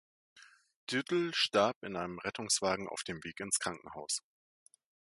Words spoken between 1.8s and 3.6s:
in einem Rettungswagen auf dem Weg ins